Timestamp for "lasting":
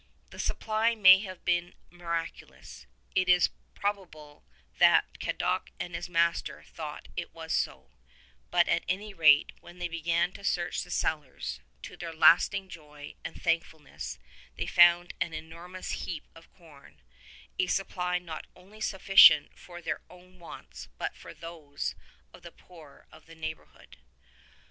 12.13-12.67